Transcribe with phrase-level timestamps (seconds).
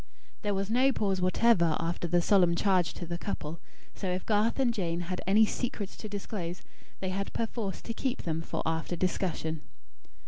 [0.41, 3.59] There was no pause whatever after the solemn charge to the couple;
[3.93, 6.63] so if Garth and Jane had any secrets to disclose,
[7.01, 9.61] they had perforce to keep them for after discussion.